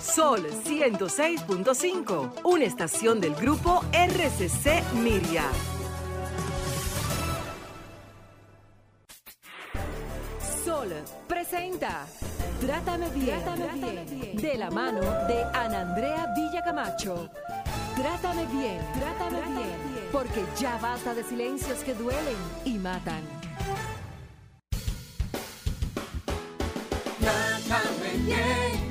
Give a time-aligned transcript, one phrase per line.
[0.00, 5.44] Sol 106.5, una estación del grupo RCC Miria.
[10.64, 10.92] Sol
[11.26, 12.06] presenta
[12.60, 17.28] Trátame bien, Trátame bien, de la mano de Ana Andrea Villacamacho.
[17.96, 23.22] Trátame bien, trátame, bien, porque ya basta de silencios que duelen y matan.
[27.20, 28.87] Trátame bien,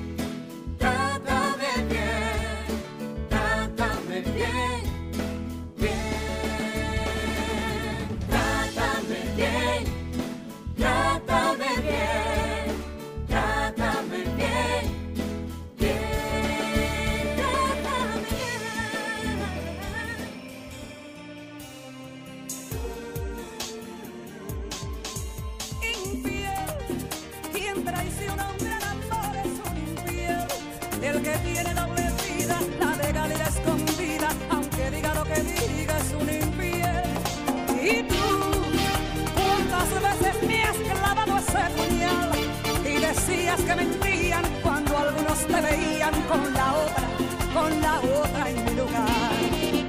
[46.28, 47.08] con la otra,
[47.54, 49.32] con la otra en mi lugar.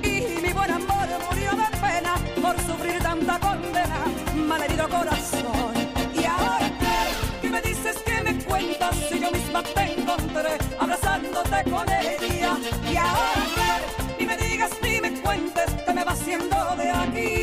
[0.02, 3.98] Y mi buen amor murió de pena por sufrir tanta condena,
[4.34, 5.74] malherido corazón.
[6.14, 11.70] Y ahora qué, ¿qué me dices que me cuentas si yo misma te encontré abrazándote
[11.70, 12.56] con ella?
[12.92, 17.37] Y ahora qué, ni me digas ni me cuentes que me va haciendo de aquí.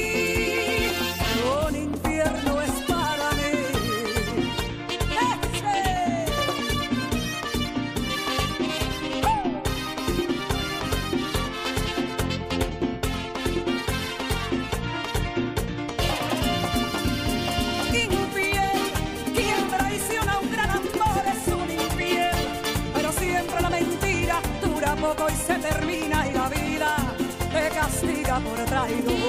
[28.36, 29.25] d'amore tra due.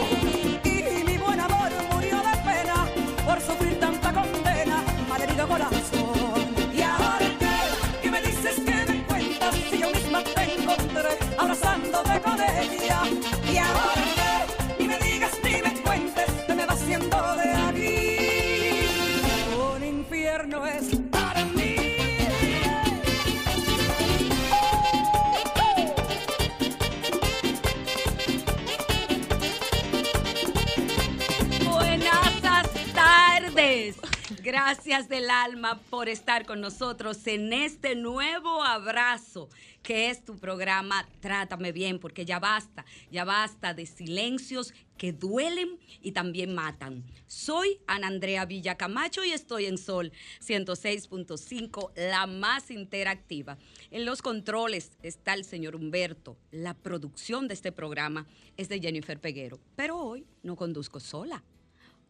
[34.67, 39.49] Gracias del alma por estar con nosotros en este nuevo abrazo
[39.85, 45.79] que es tu programa Trátame bien, porque ya basta, ya basta de silencios que duelen
[46.03, 47.05] y también matan.
[47.29, 50.11] Soy Ana Andrea Villacamacho y estoy en Sol
[50.41, 53.59] 106.5, la más interactiva.
[53.93, 56.37] En los controles está el señor Humberto.
[56.51, 58.27] La producción de este programa
[58.57, 61.45] es de Jennifer Peguero, pero hoy no conduzco sola.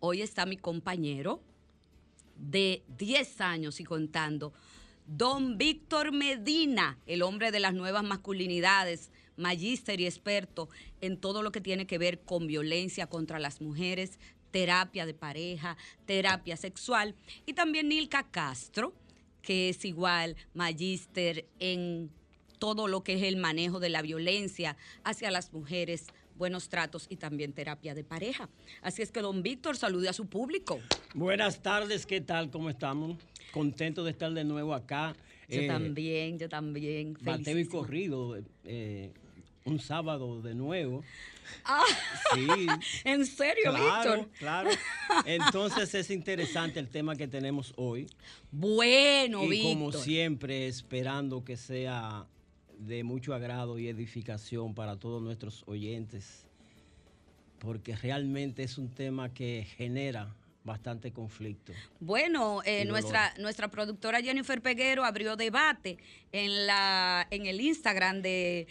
[0.01, 1.43] Hoy está mi compañero
[2.37, 4.53] de 10 años y contando,
[5.07, 10.69] don Víctor Medina, el hombre de las nuevas masculinidades, magíster y experto
[11.01, 14.19] en todo lo que tiene que ver con violencia contra las mujeres,
[14.51, 15.77] terapia de pareja,
[16.07, 17.15] terapia sexual,
[17.45, 18.95] y también Nilka Castro,
[19.43, 22.11] que es igual magíster en
[22.59, 27.17] todo lo que es el manejo de la violencia hacia las mujeres, buenos tratos y
[27.17, 28.49] también terapia de pareja.
[28.83, 30.79] Así es que don Víctor salude a su público.
[31.15, 32.51] Buenas tardes, ¿qué tal?
[32.51, 33.17] ¿Cómo estamos?
[33.53, 35.15] Contento de estar de nuevo acá.
[35.49, 37.17] Yo Eh, también, yo también.
[37.21, 39.13] Bateo y corrido, eh,
[39.65, 41.03] un sábado de nuevo.
[41.65, 41.85] Ah,
[42.35, 42.47] Sí.
[43.05, 44.31] ¿En serio, Claro, Víctor?
[44.39, 44.71] claro.
[45.27, 48.09] Entonces es interesante el tema que tenemos hoy.
[48.51, 49.73] Bueno, y Víctor.
[49.75, 52.27] como siempre, esperando que sea
[52.79, 56.47] de mucho agrado y edificación para todos nuestros oyentes,
[57.59, 61.73] porque realmente es un tema que genera bastante conflicto.
[62.01, 65.97] Bueno, eh, nuestra, nuestra productora Jennifer Peguero abrió debate
[66.33, 68.67] en, la, en el Instagram de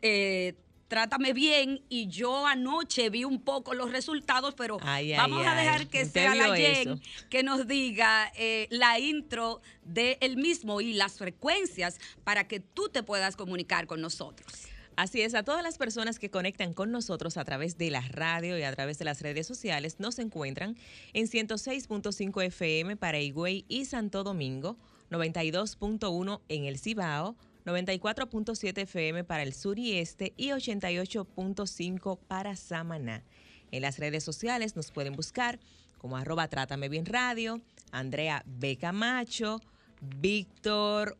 [0.00, 0.54] eh,
[0.94, 5.50] Trátame Bien y yo anoche vi un poco los resultados, pero Ay, ay, vamos a
[5.50, 5.64] ay.
[5.64, 11.14] dejar que sea la Jen que nos diga eh, la intro del mismo y las
[11.14, 14.68] frecuencias para que tú te puedas comunicar con nosotros.
[14.94, 18.56] Así es, a todas las personas que conectan con nosotros a través de la radio
[18.56, 20.76] y a través de las redes sociales, nos encuentran
[21.12, 24.76] en 106.5 FM para Higüey y Santo Domingo,
[25.10, 33.24] 92.1 en el Cibao, 94.7 FM para el sur y este y 88.5 para Samaná.
[33.70, 35.58] En las redes sociales nos pueden buscar
[35.98, 38.76] como arroba Trátame Bien Radio, Andrea B.
[38.76, 39.60] Camacho,
[40.00, 41.16] Víctor,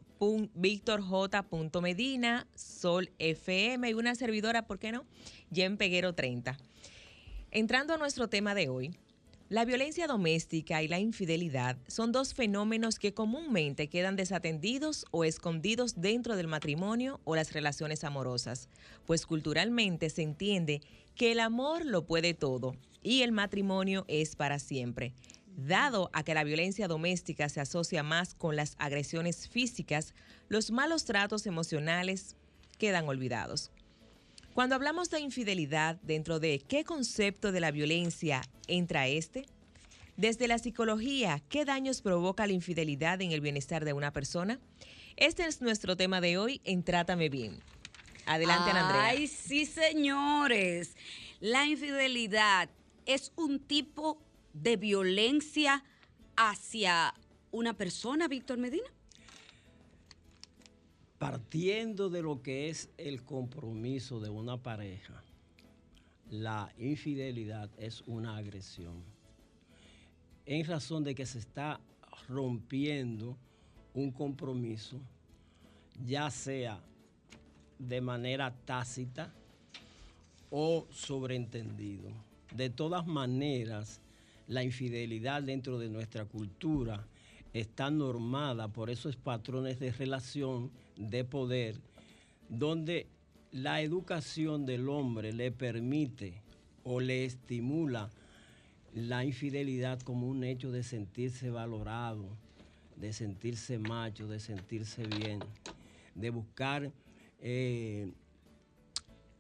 [0.55, 1.47] Víctor J.
[1.81, 5.05] Medina, Sol FM y una servidora, ¿por qué no?
[5.53, 6.59] Jen Peguero 30.
[7.51, 8.95] Entrando a nuestro tema de hoy,
[9.51, 16.01] la violencia doméstica y la infidelidad son dos fenómenos que comúnmente quedan desatendidos o escondidos
[16.01, 18.71] dentro del matrimonio o las relaciones amorosas,
[19.05, 20.81] pues culturalmente se entiende
[21.15, 25.13] que el amor lo puede todo y el matrimonio es para siempre.
[25.57, 30.15] Dado a que la violencia doméstica se asocia más con las agresiones físicas,
[30.49, 32.35] los malos tratos emocionales
[32.79, 33.71] quedan olvidados.
[34.55, 39.47] Cuando hablamos de infidelidad, dentro de qué concepto de la violencia entra este?
[40.17, 44.61] Desde la psicología, ¿qué daños provoca la infidelidad en el bienestar de una persona?
[45.17, 47.59] Este es nuestro tema de hoy en Trátame Bien.
[48.27, 49.07] Adelante, Andrea.
[49.07, 50.95] Ay, sí, señores.
[51.41, 52.71] La infidelidad
[53.07, 54.23] es un tipo
[54.53, 55.83] de violencia
[56.37, 57.13] hacia
[57.51, 58.87] una persona, Víctor Medina.
[61.25, 65.25] Partiendo de lo que es el compromiso de una pareja,
[66.29, 69.03] la infidelidad es una agresión.
[70.45, 71.81] En razón de que se está
[72.29, 73.39] rompiendo
[73.95, 75.01] un compromiso,
[76.05, 76.79] ya sea
[77.79, 79.33] de manera tácita
[80.51, 82.11] o sobreentendido.
[82.55, 84.03] De todas maneras,
[84.47, 87.07] la infidelidad dentro de nuestra cultura
[87.55, 91.77] está normada por esos patrones de relación de poder,
[92.49, 93.07] donde
[93.53, 96.43] la educación del hombre le permite
[96.83, 98.11] o le estimula
[98.95, 102.37] la infidelidad como un hecho de sentirse valorado,
[102.97, 105.41] de sentirse macho, de sentirse bien,
[106.15, 106.93] de buscar,
[107.41, 108.13] eh,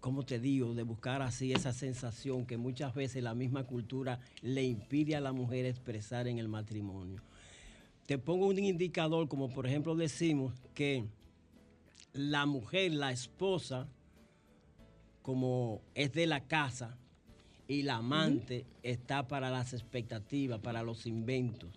[0.00, 0.74] ¿cómo te digo?
[0.74, 5.32] De buscar así esa sensación que muchas veces la misma cultura le impide a la
[5.32, 7.22] mujer expresar en el matrimonio.
[8.06, 11.04] Te pongo un indicador, como por ejemplo decimos que
[12.14, 13.88] la mujer, la esposa,
[15.22, 16.96] como es de la casa,
[17.66, 21.70] y la amante está para las expectativas, para los inventos.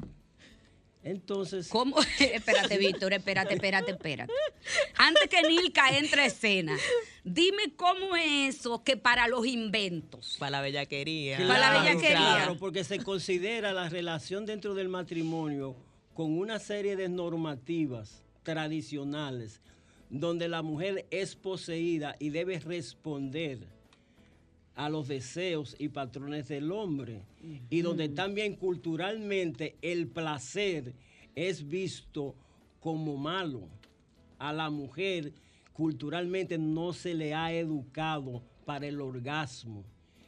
[1.04, 1.96] Entonces, ¿Cómo?
[2.20, 4.34] espérate, Víctor, espérate, espérate, espérate.
[4.96, 6.78] Antes que Nilka entre a escena,
[7.24, 10.36] dime cómo es eso que para los inventos.
[10.38, 11.38] Para la bellaquería.
[11.38, 12.18] Para la bellaquería.
[12.18, 15.78] Claro, porque se considera la relación dentro del matrimonio
[16.14, 19.62] con una serie de normativas tradicionales
[20.10, 23.60] donde la mujer es poseída y debe responder
[24.76, 27.24] a los deseos y patrones del hombre
[27.70, 30.94] y donde también culturalmente el placer
[31.36, 32.36] es visto
[32.80, 33.68] como malo.
[34.38, 35.34] A la mujer
[35.74, 39.84] culturalmente no se le ha educado para el orgasmo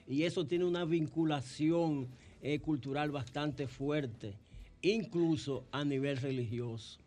[0.07, 2.07] y eso tiene una vinculación
[2.41, 4.33] eh, cultural bastante fuerte,
[4.81, 6.99] incluso a nivel religioso.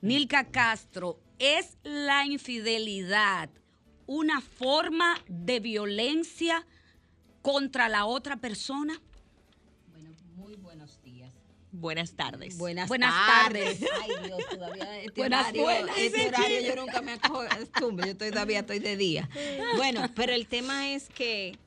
[0.00, 3.50] Nilka Castro, ¿es la infidelidad
[4.06, 6.66] una forma de violencia
[7.42, 8.98] contra la otra persona?
[9.88, 11.34] Bueno, muy buenos días.
[11.70, 12.56] Buenas tardes.
[12.56, 13.80] Buenas, Buenas tardes.
[13.80, 13.90] tardes.
[14.02, 15.98] Ay, Dios, todavía este Buenas, horario, buenas.
[15.98, 19.28] este horario yo nunca me acostumbro, yo estoy, todavía estoy de día.
[19.76, 21.58] Bueno, pero el tema es que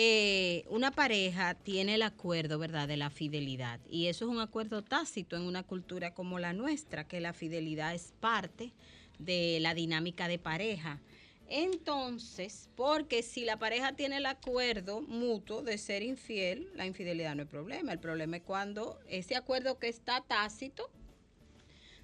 [0.00, 3.80] eh, una pareja tiene el acuerdo, ¿verdad?, de la fidelidad.
[3.90, 7.92] Y eso es un acuerdo tácito en una cultura como la nuestra, que la fidelidad
[7.92, 8.72] es parte
[9.18, 11.00] de la dinámica de pareja.
[11.48, 17.42] Entonces, porque si la pareja tiene el acuerdo mutuo de ser infiel, la infidelidad no
[17.42, 17.92] es problema.
[17.92, 20.88] El problema es cuando ese acuerdo que está tácito,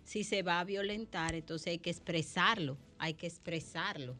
[0.02, 4.16] si se va a violentar, entonces hay que expresarlo, hay que expresarlo.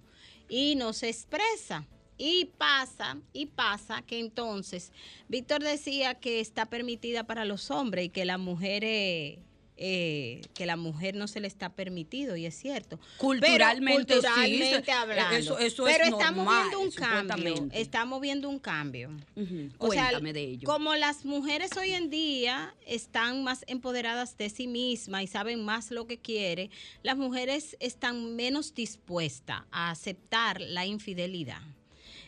[0.49, 1.85] Y no se expresa.
[2.17, 4.93] Y pasa, y pasa que entonces,
[5.29, 9.39] Víctor decía que está permitida para los hombres y que la mujer eh,
[9.77, 13.01] eh, que la mujer no se le está permitido, y es cierto.
[13.19, 15.37] Culturalmente, Pero culturalmente eso- hablando.
[15.37, 17.69] eso- eso Pero es estamos normal, viendo un cambio.
[17.73, 19.09] Estamos viendo un cambio.
[19.35, 20.67] Ujú, O sea, Cuéntame de ello.
[20.69, 25.91] Como las mujeres hoy en día están más empoderadas de sí mismas y saben más
[25.91, 26.71] lo que quiere,
[27.03, 31.61] las mujeres están menos dispuestas a aceptar la infidelidad.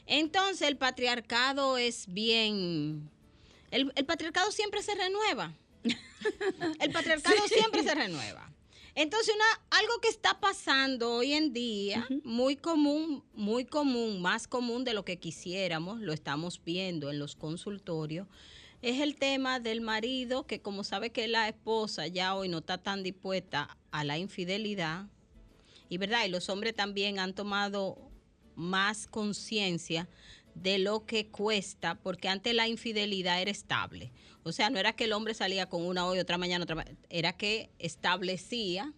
[0.07, 3.11] Entonces el patriarcado es bien...
[3.71, 5.53] El, el patriarcado siempre se renueva.
[6.81, 8.51] El patriarcado siempre se renueva.
[8.97, 14.85] Entonces, una, algo que está pasando hoy en día, muy común, muy común, más común
[14.85, 18.27] de lo que quisiéramos, lo estamos viendo en los consultorios,
[18.81, 22.79] es el tema del marido que como sabe que la esposa ya hoy no está
[22.79, 25.07] tan dispuesta a la infidelidad,
[25.91, 28.11] y verdad, y los hombres también han tomado
[28.57, 30.09] más conciencia
[30.55, 34.13] de lo que cuesta, porque antes la infidelidad era estable.
[34.43, 37.35] O sea, no era que el hombre salía con una hoy, otra mañana, otra era
[37.35, 38.93] que establecía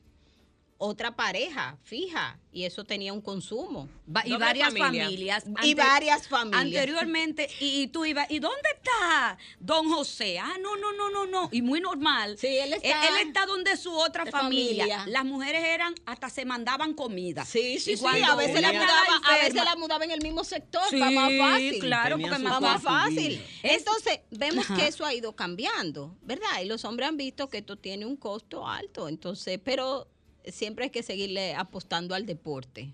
[0.80, 3.88] otra pareja fija y eso tenía un consumo.
[4.08, 5.04] Va- y varias familia.
[5.04, 5.44] familias.
[5.64, 6.62] Y varias familias.
[6.64, 10.38] Anteriormente, y, y tú ibas, ¿y dónde está don José?
[10.38, 11.48] Ah, no, no, no, no, no.
[11.52, 12.38] Y muy normal.
[12.38, 14.84] Sí, él está- Él, está donde su otra familia.
[14.86, 15.04] familia.
[15.12, 17.44] Las mujeres eran, hasta se mandaban comida.
[17.44, 18.04] Sí, sí, Y sí.
[18.06, 21.32] A veces, la mudaba, a veces la mudaba en el mismo sector, Sí, para más
[21.38, 21.78] fácil.
[21.80, 23.16] claro, Tenía porque más más fácil.
[23.36, 23.44] fácil.
[23.64, 24.76] Es- Entonces, vemos Ajá.
[24.76, 26.62] que eso ha ido cambiando, ¿verdad?
[26.62, 30.06] Y los hombres han visto que esto tiene un costo alto, entonces, pero
[30.52, 32.90] siempre hay que seguirle apostando al deporte.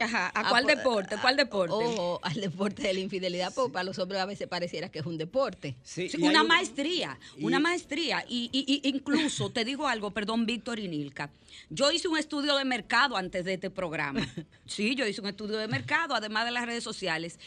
[0.00, 1.16] Ajá, ¿a cuál deporte?
[1.20, 1.72] ¿Cuál deporte?
[1.74, 5.06] Ojo, al deporte de la infidelidad, porque para los hombres a veces pareciera que es
[5.06, 5.74] un deporte.
[5.82, 8.24] Sí, una un- maestría, una y- maestría.
[8.28, 11.30] Y, y- y incluso, te digo algo, perdón, Víctor y Nilka.
[11.68, 14.20] Yo hice un estudio de mercado antes de este programa.
[14.66, 17.40] Sí, yo hice un estudio de mercado, además de las redes sociales.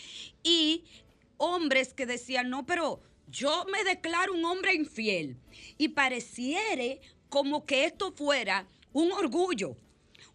[0.43, 0.84] Y
[1.38, 3.00] hombres que decían, no, pero
[3.31, 5.38] yo me declaro un hombre infiel.
[5.77, 9.75] Y pareciere como que esto fuera un orgullo.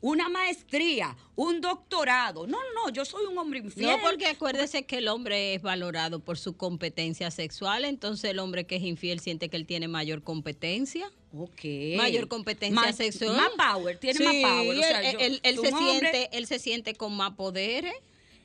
[0.01, 2.47] Una maestría, un doctorado.
[2.47, 3.87] No, no, no, yo soy un hombre infiel.
[3.87, 8.67] No, porque acuérdese que el hombre es valorado por su competencia sexual, entonces el hombre
[8.67, 11.11] que es infiel siente que él tiene mayor competencia.
[11.39, 11.97] Ok.
[11.97, 13.37] mayor competencia Más- sexual.
[13.37, 14.79] Más power, tiene Sí, más power.
[14.79, 17.95] O sea, él, yo- él- se hombre siente, él se siente con más poderes.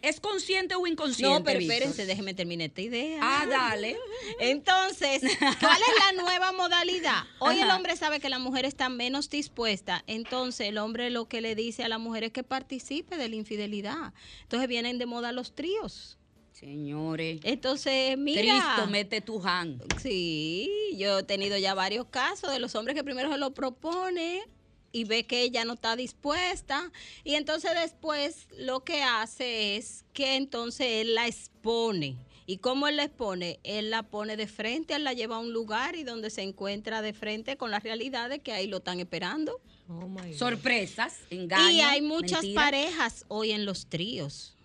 [0.01, 1.37] ¿Es consciente o inconsciente?
[1.37, 3.19] No, pero espérense, déjeme terminar esta idea.
[3.21, 3.97] Ah, dale.
[4.39, 5.21] Entonces,
[5.59, 7.23] ¿cuál es la nueva modalidad?
[7.39, 11.41] Hoy el hombre sabe que la mujer está menos dispuesta, entonces el hombre lo que
[11.41, 14.13] le dice a la mujer es que participe de la infidelidad.
[14.43, 16.17] Entonces vienen de moda los tríos.
[16.51, 17.39] Señores.
[17.43, 18.41] Entonces, mira.
[18.41, 19.83] Cristo, mete tu hand.
[19.99, 24.43] Sí, yo he tenido ya varios casos de los hombres que primero se lo propone
[24.91, 26.91] y ve que ella no está dispuesta
[27.23, 32.17] y entonces después lo que hace es que entonces él la expone.
[32.47, 33.59] ¿Y cómo él la expone?
[33.63, 37.01] Él la pone de frente, él la lleva a un lugar y donde se encuentra
[37.01, 39.61] de frente con la realidad de que ahí lo están esperando.
[39.87, 40.09] Oh.
[40.37, 41.71] Sorpresas, engaños.
[41.71, 42.63] y hay muchas mentiras.
[42.63, 44.55] parejas hoy en los tríos.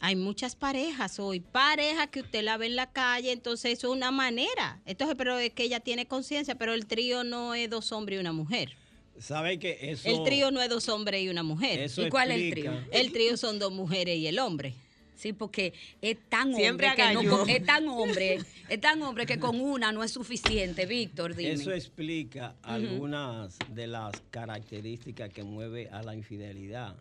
[0.00, 3.96] Hay muchas parejas hoy, pareja que usted la ve en la calle, entonces eso es
[3.96, 4.80] una manera.
[4.84, 8.20] Entonces, pero es que ella tiene conciencia, pero el trío no es dos hombres y
[8.20, 8.76] una mujer.
[9.18, 10.08] ¿Sabe que eso?
[10.08, 11.80] El trío no es dos hombres y una mujer.
[11.80, 12.72] eso ¿Y cuál es el trío?
[12.90, 14.74] El trío son dos mujeres y el hombre.
[15.16, 19.38] Sí, porque es tan Siempre hombre que no, es tan hombre, es tan hombre que
[19.38, 21.52] con una no es suficiente, Víctor, dime.
[21.52, 26.96] Eso explica algunas de las características que mueve a la infidelidad,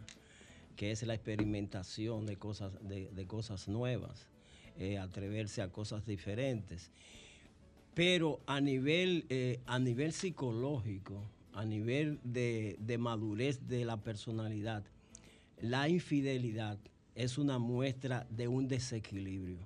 [0.75, 4.27] que es la experimentación de cosas, de, de cosas nuevas,
[4.79, 6.91] eh, atreverse a cosas diferentes.
[7.96, 11.22] Pero a nivel, eh, a nivel psicológico,
[11.54, 14.84] a nivel de, de madurez de la personalidad,
[15.62, 16.78] la infidelidad
[17.16, 19.60] es una muestra de un desequilibrio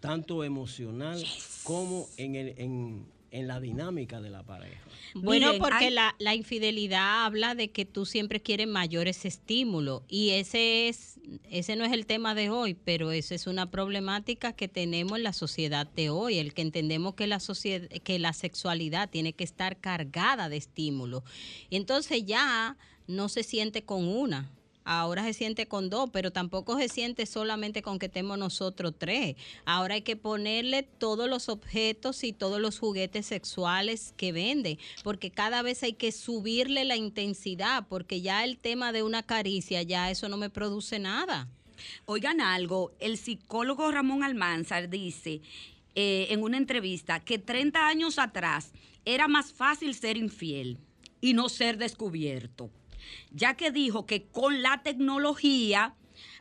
[0.00, 1.22] tanto emocional
[1.62, 4.80] como en, el- en- en la dinámica de la pareja.
[5.14, 10.02] Bueno, Miren, porque hay- la, la infidelidad habla de que tú siempre quieres mayores estímulos
[10.06, 11.18] y ese es
[11.50, 15.24] ese no es el tema de hoy, pero esa es una problemática que tenemos en
[15.24, 19.44] la sociedad de hoy, el que entendemos que la sociedad que la sexualidad tiene que
[19.44, 21.22] estar cargada de estímulos.
[21.70, 24.50] Y entonces ya no se siente con una.
[24.84, 29.36] Ahora se siente con dos, pero tampoco se siente solamente con que estemos nosotros tres.
[29.64, 35.30] Ahora hay que ponerle todos los objetos y todos los juguetes sexuales que venden, porque
[35.30, 40.10] cada vez hay que subirle la intensidad, porque ya el tema de una caricia, ya
[40.10, 41.48] eso no me produce nada.
[42.04, 45.40] Oigan algo, el psicólogo Ramón Almanzar dice
[45.94, 48.72] eh, en una entrevista que 30 años atrás
[49.04, 50.78] era más fácil ser infiel
[51.20, 52.70] y no ser descubierto,
[53.30, 55.94] ya que dijo que con la tecnología,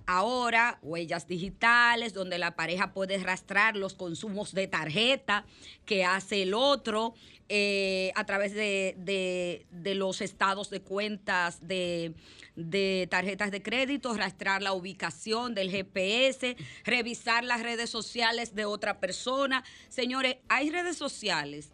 [0.05, 5.45] ahora huellas digitales, donde la pareja puede rastrar los consumos de tarjeta
[5.85, 7.13] que hace el otro
[7.49, 12.13] eh, a través de, los estados de cuentas de,
[12.55, 18.99] de tarjetas de crédito, rastrar la ubicación del GPS, revisar las redes sociales de otra
[18.99, 19.63] persona.
[19.89, 21.71] Señores, hay redes sociales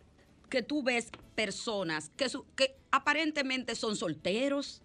[0.50, 4.82] que tú ves personas que, su- que aparentemente son solteros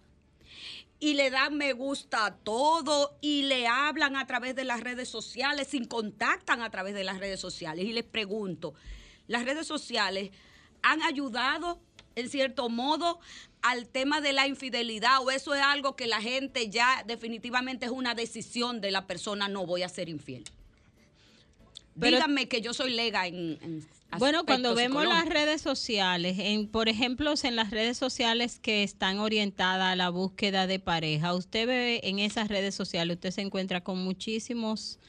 [0.99, 5.09] y le dan me gusta a todo y le hablan a través de las redes
[5.09, 7.85] sociales, sin contactan a través de las redes sociales.
[7.85, 8.73] Y les pregunto,
[9.27, 10.31] ¿las redes sociales
[10.81, 11.81] han ayudado
[12.15, 13.19] en cierto modo
[13.61, 17.91] al tema de la infidelidad o eso es algo que la gente ya definitivamente es
[17.91, 20.43] una decisión de la persona, no voy a ser infiel?
[21.99, 23.87] Pero- Díganme que yo soy lega en, en-
[24.19, 29.19] Bueno, cuando vemos las redes sociales, en, por ejemplo, en las redes sociales que están
[29.19, 33.81] orientadas a la búsqueda de pareja, usted ve en esas redes sociales, usted se encuentra
[33.81, 34.99] con muchísimas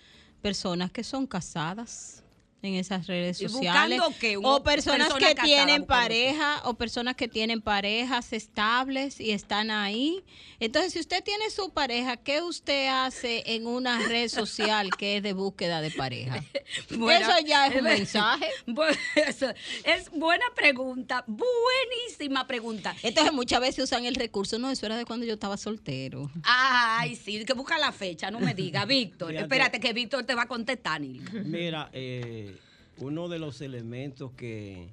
[0.43, 2.24] personas que son casadas
[2.65, 4.37] en esas redes ¿Y sociales buscando qué?
[4.39, 5.87] Un- o personas persona que casada tienen qué?
[5.87, 10.25] pareja o personas que tienen parejas estables y están ahí.
[10.61, 15.23] Entonces, si usted tiene su pareja, ¿qué usted hace en una red social que es
[15.23, 16.43] de búsqueda de pareja?
[16.97, 18.49] Bueno, Eso ya es un mensaje.
[19.29, 19.47] Eso
[19.85, 22.95] es buena pregunta, buenísima pregunta.
[23.03, 26.31] Entonces muchas veces usan el recurso, no, eso era de cuando yo estaba soltero.
[26.43, 29.35] Ay, sí, que busca la fecha, no me diga, Víctor.
[29.35, 31.33] Espérate que Víctor te va a contestar, Nilka.
[31.45, 32.54] Mira, eh,
[32.99, 34.89] uno de los elementos que,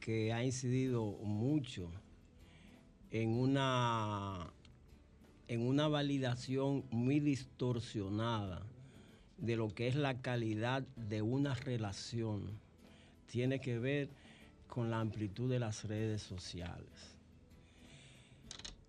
[0.00, 1.90] que ha incidido mucho
[3.10, 4.50] en una,
[5.48, 8.62] en una validación muy distorsionada
[9.38, 12.58] de lo que es la calidad de una relación
[13.26, 14.08] tiene que ver
[14.66, 17.16] con la amplitud de las redes sociales.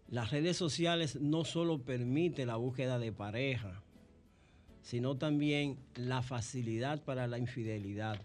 [0.10, 3.82] Las redes sociales no solo permiten la búsqueda de pareja,
[4.88, 8.22] sino también la facilidad para la infidelidad.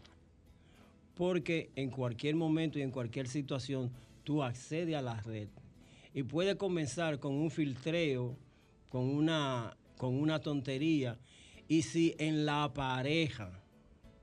[1.16, 3.90] Porque en cualquier momento y en cualquier situación
[4.22, 5.48] tú accedes a la red
[6.14, 8.36] y puede comenzar con un filtreo,
[8.90, 11.18] con una, con una tontería.
[11.66, 13.60] Y si en la pareja,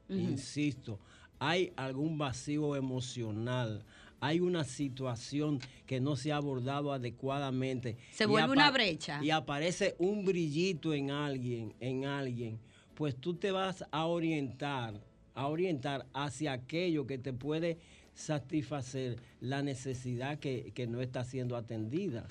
[0.07, 0.97] insisto,
[1.39, 3.83] hay algún vacío emocional,
[4.19, 7.97] hay una situación que no se ha abordado adecuadamente.
[8.11, 9.19] Se vuelve una brecha.
[9.23, 12.59] Y aparece un brillito en alguien, en alguien,
[12.95, 14.99] pues tú te vas a orientar,
[15.33, 17.77] a orientar hacia aquello que te puede
[18.13, 22.27] satisfacer la necesidad que, que no está siendo atendida.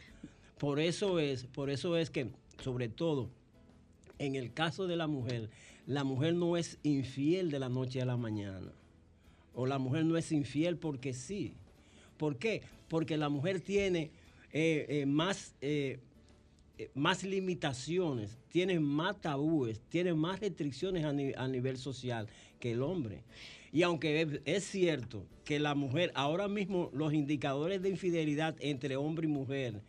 [0.59, 2.30] Por eso es, por eso es que,
[2.62, 3.30] sobre todo,
[4.18, 5.49] en el caso de la mujer,
[5.87, 8.73] la mujer no es infiel de la noche a la mañana.
[9.54, 11.54] O la mujer no es infiel porque sí.
[12.18, 12.62] ¿Por qué?
[12.88, 14.10] Porque la mujer tiene
[14.52, 15.98] eh, eh, más, eh,
[16.94, 22.28] más limitaciones, tiene más tabúes, tiene más restricciones a, ni- a nivel social
[22.60, 23.22] que el hombre.
[23.72, 28.96] Y aunque es, es cierto que la mujer, ahora mismo los indicadores de infidelidad entre
[28.96, 29.80] hombre y mujer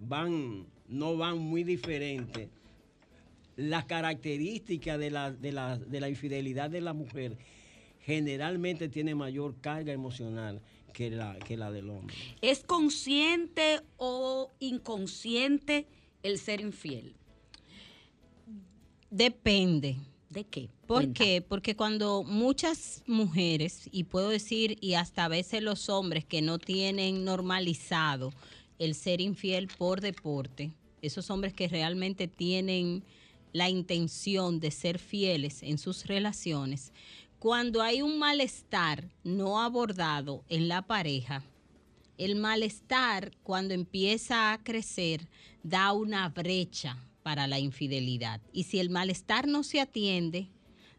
[0.00, 2.48] van, no van muy diferentes,
[3.56, 7.36] las características de la, de, la, de la infidelidad de la mujer
[8.00, 10.60] generalmente tiene mayor carga emocional
[10.94, 12.16] que la, que la del hombre.
[12.40, 15.86] ¿Es consciente o inconsciente
[16.22, 17.14] el ser infiel?
[19.10, 19.96] Depende.
[20.30, 20.70] ¿De qué?
[20.86, 21.22] ¿Por Cuenta.
[21.22, 21.42] qué?
[21.42, 26.58] Porque cuando muchas mujeres, y puedo decir, y hasta a veces los hombres que no
[26.58, 28.32] tienen normalizado
[28.78, 33.04] el ser infiel por deporte, esos hombres que realmente tienen
[33.52, 36.92] la intención de ser fieles en sus relaciones,
[37.44, 41.42] cuando hay un malestar no abordado en la pareja,
[42.16, 45.28] el malestar cuando empieza a crecer
[45.62, 48.40] da una brecha para la infidelidad.
[48.50, 50.48] Y si el malestar no se atiende,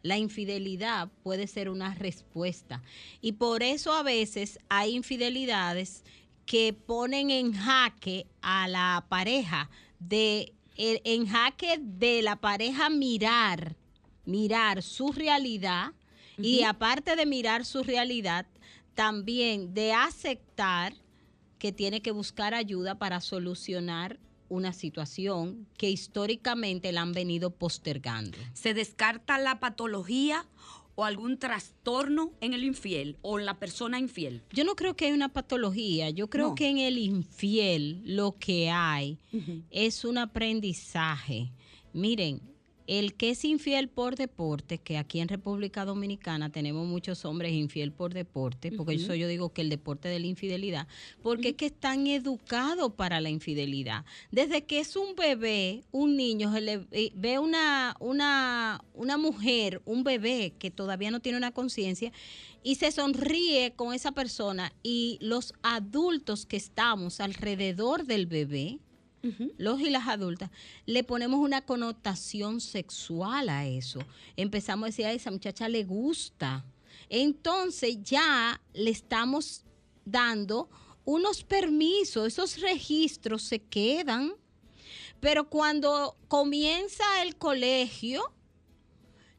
[0.04, 2.84] la infidelidad puede ser una respuesta.
[3.22, 6.04] Y por eso a veces hay infidelidades
[6.46, 13.76] que ponen en jaque a la pareja, de, el- en jaque de la pareja mirar,
[14.26, 15.92] mirar su realidad
[16.38, 18.45] y aparte de mirar su realidad,
[18.93, 20.93] también de aceptar
[21.60, 24.19] que tiene que buscar ayuda para solucionar
[24.50, 28.38] una situación que históricamente la han venido postergando.
[28.54, 30.45] ¿Se descarta la patología
[30.93, 34.43] o algún trastorno en el infiel o en la persona infiel?
[34.52, 36.56] Yo no creo que hay una patología, yo creo No.
[36.56, 39.17] que en el infiel lo que hay
[39.71, 41.52] es un aprendizaje.
[41.91, 42.39] Miren,
[42.88, 47.91] el que es infiel por deporte, que aquí en República Dominicana tenemos muchos hombres infiel
[47.91, 50.88] por deporte, porque eso yo digo que el deporte de la infidelidad,
[51.24, 54.06] porque es que están educados para la infidelidad.
[54.32, 59.82] Desde que es un bebé, un niño, se le eh, ve una, una, una mujer,
[59.86, 62.12] un bebé que todavía no tiene una conciencia,
[62.65, 68.80] y se sonríe con esa persona y los adultos que estamos alrededor del bebé,
[69.58, 70.52] los y las adultas,
[70.86, 74.00] le ponemos una connotación sexual a eso.
[74.36, 76.66] Empezamos a decir, a esa muchacha le gusta.
[77.10, 79.64] Entonces ya le estamos
[80.06, 80.70] dando
[81.06, 84.34] unos permisos, esos registros se quedan,
[85.20, 88.32] pero cuando comienza el colegio,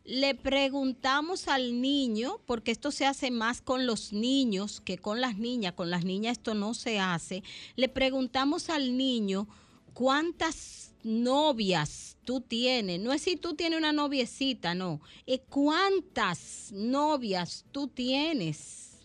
[0.07, 5.37] le preguntamos al niño, porque esto se hace más con los niños que con las
[5.37, 7.43] niñas, con las niñas esto no se hace,
[7.75, 9.49] le preguntamos al niño
[9.97, 13.01] cuántas novias tú tienes.
[13.01, 15.01] No es si tú tienes una noviecita, no.
[15.25, 18.99] Es cuántas novias tú tienes.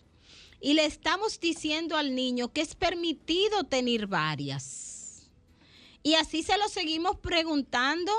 [0.60, 5.30] Y le estamos diciendo al niño que es permitido tener varias.
[6.02, 8.12] Y así se lo seguimos preguntando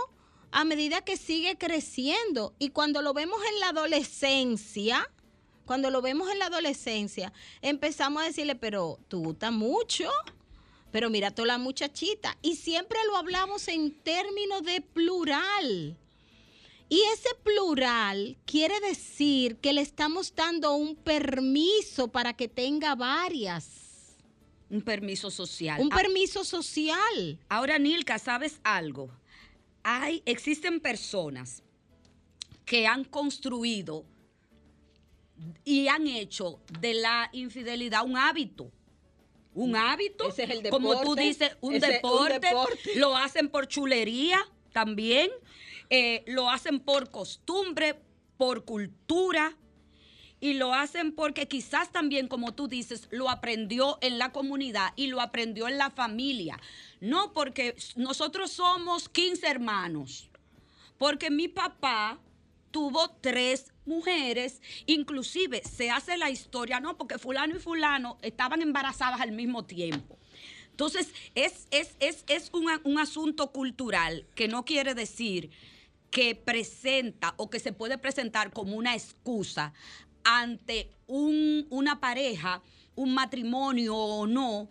[0.49, 2.55] a medida que sigue creciendo.
[2.57, 5.11] Y cuando lo vemos en la adolescencia,
[5.65, 10.09] cuando lo vemos en la adolescencia, empezamos a decirle, pero tú gustas mucho,
[10.93, 12.37] pero mira toda la muchachita.
[12.43, 15.97] Y siempre lo hablamos en términos de plural.
[16.87, 24.15] Y ese plural quiere decir que le estamos dando un permiso para que tenga varias.
[24.69, 25.81] Un permiso social.
[25.81, 27.39] Un Ah, permiso social.
[27.49, 29.09] Ahora, Nilka, ¿sabes algo?
[29.81, 31.63] Hay, existen personas
[32.65, 34.05] que han construido
[35.65, 38.71] y han hecho de la infidelidad un hábito.
[39.53, 42.49] Un hábito, Ese es el como tú dices, un deporte.
[42.95, 44.39] lo hacen por chulería
[44.71, 45.29] también,
[45.89, 47.99] eh, lo hacen por costumbre,
[48.37, 49.55] por cultura,
[50.43, 55.07] y lo hacen porque quizás también, como tú dices, lo aprendió en la comunidad y
[55.07, 56.59] lo aprendió en la familia.
[56.99, 60.29] No porque nosotros somos 15 hermanos,
[60.97, 62.19] porque mi papá
[62.71, 69.21] tuvo tres mujeres, inclusive se hace la historia, no, porque fulano y fulano estaban embarazadas
[69.21, 70.17] al mismo tiempo.
[70.71, 75.51] Entonces, es, es, es, es un, un asunto cultural que no quiere decir
[76.09, 79.73] que presenta o que se puede presentar como una excusa
[80.23, 82.61] ante un- una pareja,
[82.95, 84.69] un matrimonio o no,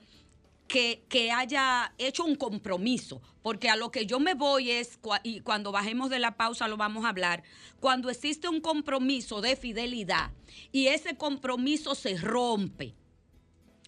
[0.72, 5.70] que, haya hecho un compromiso, porque a lo que yo me voy es, y cuando
[5.70, 7.42] bajemos de la pausa lo vamos a hablar,
[7.78, 10.32] cuando existe un compromiso de fidelidad
[10.72, 12.94] y ese compromiso se rompe,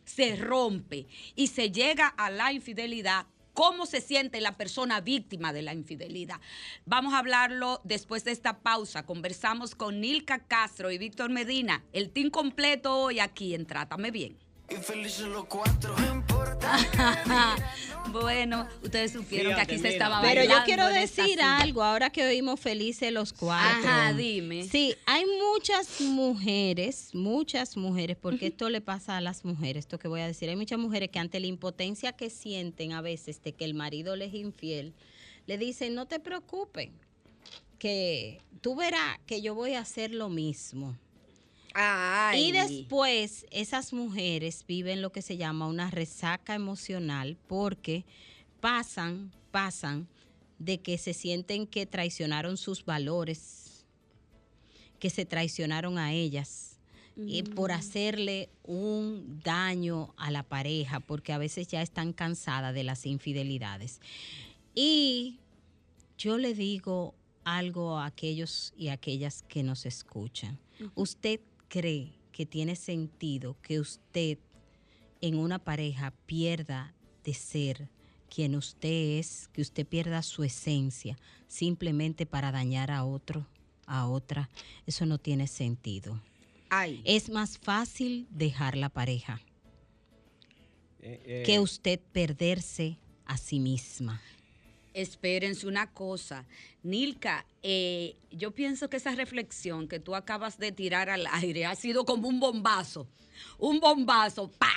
[0.04, 5.62] se rompe y se llega a la infidelidad, ¿cómo se siente la persona víctima de
[5.62, 6.38] la infidelidad?
[6.84, 9.06] Vamos a hablarlo después de esta pausa.
[9.06, 14.36] Conversamos con Nilka Castro y Víctor Medina, el team completo hoy aquí en Trátame Bien.
[18.12, 22.24] bueno, ustedes supieron que aquí se estaba Pero yo bailando quiero decir algo, ahora que
[22.24, 23.88] oímos felices los cuatro.
[23.88, 24.64] Ajá, dime.
[24.68, 30.08] Sí, hay muchas mujeres, muchas mujeres, porque esto le pasa a las mujeres, esto que
[30.08, 33.52] voy a decir, hay muchas mujeres que ante la impotencia que sienten a veces de
[33.52, 34.94] que el marido les es infiel,
[35.46, 36.90] le dicen, no te preocupes,
[37.78, 40.96] que tú verás que yo voy a hacer lo mismo.
[41.74, 42.44] Ay.
[42.44, 48.04] Y después esas mujeres viven lo que se llama una resaca emocional porque
[48.60, 50.08] pasan, pasan
[50.58, 53.84] de que se sienten que traicionaron sus valores,
[54.98, 56.70] que se traicionaron a ellas.
[57.16, 62.82] Y por hacerle un daño a la pareja, porque a veces ya están cansadas de
[62.82, 64.00] las infidelidades.
[64.74, 65.38] Y
[66.18, 70.58] yo le digo algo a aquellos y aquellas que nos escuchan.
[70.96, 74.38] ¿Usted cree que tiene sentido que usted
[75.20, 77.88] en una pareja pierda de ser
[78.28, 83.46] quien usted es, que usted pierda su esencia simplemente para dañar a otro,
[83.86, 84.50] a otra?
[84.86, 86.20] Eso no tiene sentido.
[86.70, 87.00] Ay.
[87.04, 89.40] Es más fácil dejar la pareja
[91.06, 92.96] Eh, eh, que usted perderse
[93.26, 94.22] a sí misma.
[94.94, 96.46] Espérense una cosa.
[96.84, 101.74] Nilka, eh, yo pienso que esa reflexión que tú acabas de tirar al aire ha
[101.74, 103.08] sido como un bombazo.
[103.58, 104.72] Un bombazo, ¡pa!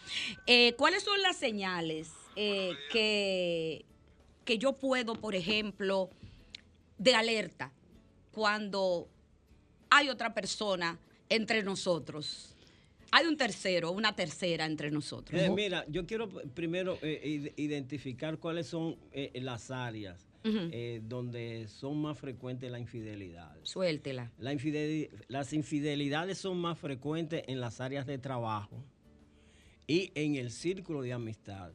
[0.47, 3.85] Eh, ¿Cuáles son las señales eh, que,
[4.45, 6.09] que yo puedo, por ejemplo,
[6.97, 7.71] de alerta
[8.31, 9.07] cuando
[9.89, 12.55] hay otra persona entre nosotros?
[13.11, 15.39] Hay un tercero, una tercera entre nosotros.
[15.39, 20.25] Eh, mira, yo quiero primero eh, id- identificar cuáles son eh, las áreas
[21.03, 23.61] donde son más frecuentes las infidelidades.
[23.69, 24.29] Suéltela.
[24.39, 24.53] La
[25.29, 28.83] las infidelidades son más frecuentes en las áreas de trabajo
[29.87, 31.71] y en el círculo de amistad.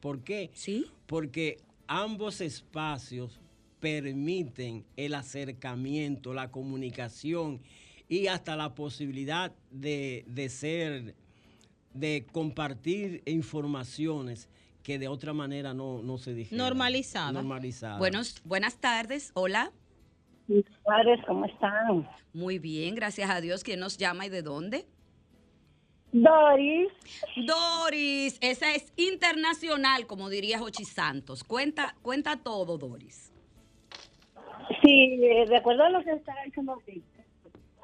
[0.00, 0.50] ¿Por qué?
[0.52, 0.86] Sí.
[1.06, 3.38] Porque ambos espacios
[3.78, 7.60] permiten el acercamiento, la comunicación
[8.08, 11.14] y hasta la posibilidad de, de ser,
[11.92, 14.48] de compartir informaciones
[14.82, 16.64] que de otra manera no, no se dijeron.
[16.64, 17.32] Normalizadas.
[17.34, 17.98] Normalizadas.
[17.98, 19.32] Buenos, buenas tardes.
[19.34, 19.70] Hola.
[20.82, 22.08] Padres, ¿cómo están?
[22.32, 23.62] Muy bien, gracias a Dios.
[23.62, 24.86] ¿Quién nos llama y de dónde?
[26.10, 26.88] Doris,
[27.46, 31.44] Doris, esa es internacional, como diría Jochi Santos.
[31.44, 33.30] Cuenta, cuenta todo, Doris.
[34.82, 36.80] sí, eh, de acuerdo a lo que está diciendo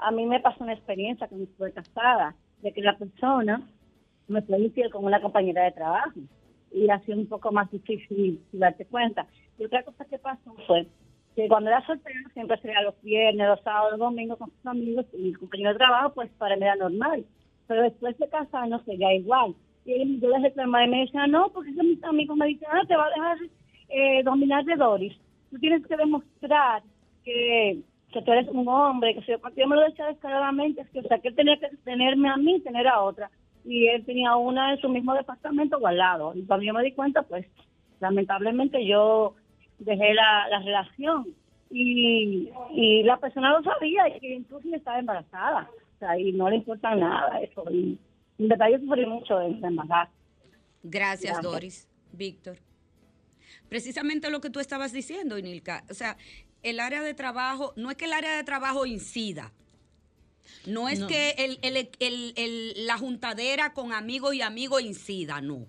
[0.04, 3.62] a mí me pasó una experiencia cuando estuve casada, de que la persona
[4.28, 6.20] me fue infiel con una compañera de trabajo
[6.70, 9.26] y ha sido un poco más difícil darte cuenta.
[9.58, 10.86] Y otra cosa que pasó fue
[11.34, 15.06] que cuando era soltera siempre sería los viernes, los sábados, los domingos con sus amigos
[15.14, 17.24] y mi compañero de trabajo, pues para mí era normal.
[17.66, 19.54] Pero después de casarnos sería igual.
[19.86, 22.96] Y yo les reclamaba y me decía, no, porque mis amigos me dicen, ah, te
[22.96, 23.38] va a dejar
[23.88, 25.14] eh, dominar de Doris.
[25.50, 26.82] Tú tienes que demostrar
[27.24, 27.82] que,
[28.14, 31.02] que tú eres un hombre, que si yo, me lo decía descaradamente, es que, o
[31.02, 33.30] sea, que él tenía que tenerme a mí, tener a otra.
[33.64, 36.32] Y él tenía una en su mismo departamento o al lado.
[36.34, 37.46] Y cuando yo me di cuenta, pues,
[38.00, 39.34] lamentablemente yo
[39.78, 41.26] dejé la, la relación.
[41.70, 45.68] Y, y la persona lo sabía y que incluso estaba embarazada.
[45.96, 47.64] O sea, y no le importa nada eso.
[47.70, 47.98] Y
[48.38, 50.12] en verdad yo sufrí mucho de embarazo.
[50.82, 51.42] Gracias, Gracias.
[51.42, 51.88] Doris.
[52.12, 52.58] Víctor.
[53.68, 55.84] Precisamente lo que tú estabas diciendo, Inilka.
[55.90, 56.16] O sea,
[56.64, 59.52] el área de trabajo, no es que el área de trabajo incida.
[60.66, 61.06] No es No.
[61.06, 65.66] que el- el- el- el- la juntadera con amigos y amigos incida, no.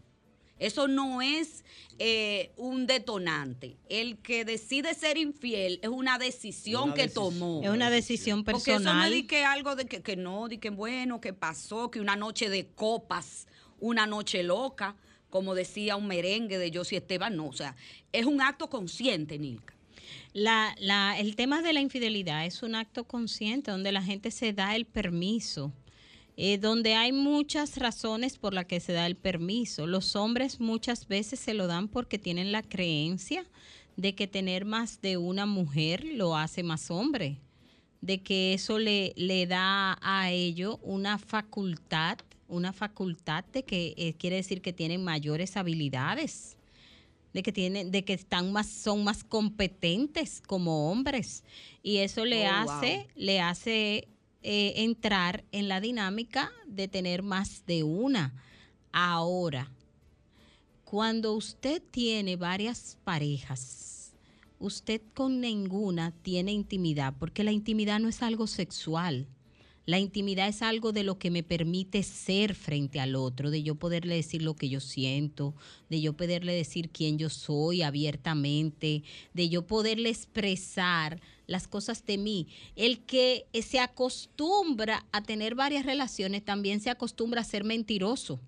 [0.57, 1.63] Eso no es
[1.97, 3.77] eh, un detonante.
[3.87, 7.23] El que decide ser infiel es una decisión Una que decisión.
[7.39, 7.61] tomó.
[7.63, 9.13] Es una decisión Porque eso no personal.
[9.13, 12.15] es de que algo de que, que no, de que bueno, que pasó, que una
[12.17, 13.47] noche de copas,
[13.79, 14.95] una noche loca,
[15.29, 17.75] como decía un merengue de Josie Esteban, no, o sea,
[18.11, 19.74] es un acto consciente, Nilka.
[20.33, 24.53] La, la, el tema de la infidelidad es un acto consciente donde la gente se
[24.53, 25.71] da el permiso,
[26.37, 29.87] eh, donde hay muchas razones por las que se da el permiso.
[29.87, 33.45] Los hombres muchas veces se lo dan porque tienen la creencia
[33.95, 37.39] de que tener más de una mujer lo hace más hombre,
[38.01, 42.17] de que eso le, le da a ello una facultad,
[42.49, 46.54] una facultad de que eh, quiere decir que tienen mayores habilidades
[47.35, 51.43] de que tienen, de que están más, son más competentes como hombres.
[51.83, 53.05] Y eso le Oh, hace, wow.
[53.17, 54.07] le hace
[54.41, 58.33] eh, entrar en la dinámica de tener más de una.
[58.93, 59.69] Ahora,
[60.85, 64.13] cuando usted tiene varias parejas,
[64.57, 69.27] usted con ninguna tiene intimidad, porque la intimidad no es algo sexual.
[69.85, 73.75] La intimidad es algo de lo que me permite ser frente al otro, de yo
[73.75, 75.53] poderle decir lo que yo siento,
[75.89, 79.03] de yo poderle decir quién yo soy abiertamente,
[79.35, 82.47] de yo poderle expresar las cosas de mí.
[82.75, 88.39] El que se acostumbra a tener varias relaciones también se acostumbra a ser mentiroso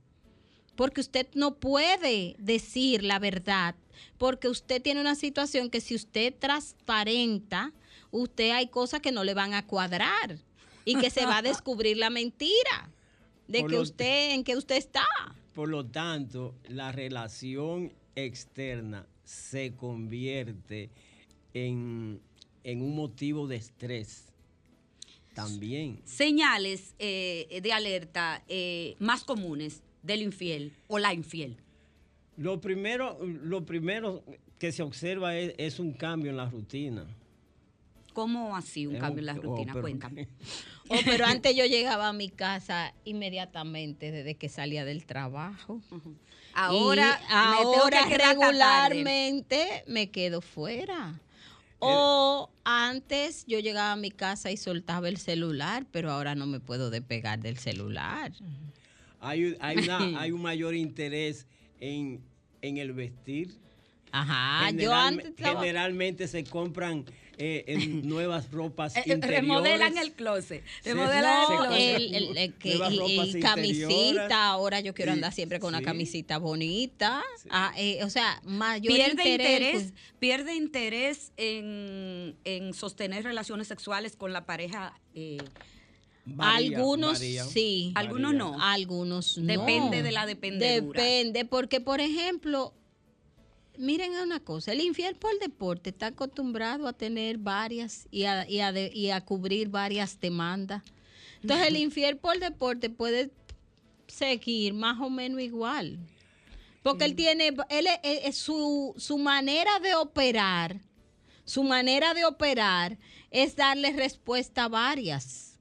[0.75, 3.75] porque usted no puede decir la verdad,
[4.19, 7.73] porque usted tiene una situación que si usted transparenta,
[8.11, 10.37] usted hay cosas que no le van a cuadrar
[10.87, 12.89] y que se va a descubrir la mentira
[13.47, 15.05] de Por que usted en que usted está.
[15.53, 20.89] Por lo tanto, la relación externa se convierte
[21.53, 22.21] en,
[22.63, 24.31] en un motivo de estrés.
[25.33, 25.99] También.
[26.05, 31.57] Señales eh, de alerta eh, más comunes del infiel o la infiel.
[32.37, 34.23] Lo primero, lo primero
[34.57, 37.05] que se observa es, es un cambio en la rutina.
[38.13, 39.73] ¿Cómo así un Es cambio en la oh, rutina?
[39.73, 40.27] pero- Cuéntame.
[40.89, 45.81] Oh, pero antes yo llegaba a mi casa inmediatamente desde que salía del trabajo.
[46.53, 51.19] Ahora, Y me tengo que ahora regularmente me quedo fuera.
[51.79, 56.59] O antes yo llegaba a mi casa y soltaba el celular, pero ahora no me
[56.59, 58.31] puedo despegar del celular.
[59.19, 61.45] Hay, hay, una- hay un mayor interés
[61.79, 62.19] en,
[62.61, 63.53] en el vestir.
[64.11, 67.05] Ajá, yo antes estaba- Generalmente se compran
[67.37, 69.41] eh, en nuevas ropas Eh, eh, interiores.
[69.41, 70.63] remodelan el closet.
[70.81, 71.95] Se- Remodelan el closet.
[71.95, 76.37] el, el- el que- nuevas y- camisita, ahora yo quiero andar siempre con una camisita
[76.37, 77.23] bonita.
[77.49, 83.67] Ah, eh, o sea, mayor pierde interés, interés, pues, pierde interés en, en sostener relaciones
[83.67, 84.99] sexuales con la pareja.
[85.15, 85.37] eh,
[86.29, 88.61] Varía, algunos varía, sí, Algunos no.
[88.61, 89.45] algunos no.
[89.47, 91.01] Depende de la dependedura.
[91.01, 92.73] Depende, porque por ejemplo,
[93.77, 98.59] miren una cosa, el infiel por deporte está acostumbrado a tener varias y a, y
[98.59, 100.83] a de- y a cubrir varias demandas.
[101.41, 103.31] Entonces el infiel por deporte puede
[104.07, 105.97] seguir más o menos igual.
[106.83, 107.87] Porque él tiene, él
[108.33, 110.79] su manera de operar,
[111.43, 112.97] su manera de operar
[113.29, 115.59] es darle respuesta a varias.